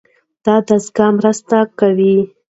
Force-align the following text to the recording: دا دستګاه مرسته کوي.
دا 0.45 0.55
دستګاه 0.67 1.11
مرسته 1.17 1.57
کوي. 1.79 2.15